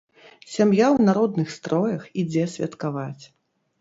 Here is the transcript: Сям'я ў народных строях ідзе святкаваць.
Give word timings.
Сям'я 0.53 0.87
ў 0.95 1.09
народных 1.09 1.53
строях 1.57 2.01
ідзе 2.25 2.49
святкаваць. 2.55 3.23